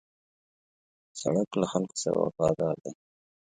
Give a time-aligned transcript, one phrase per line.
[1.21, 2.91] سړک له خلکو سره وفادار دی.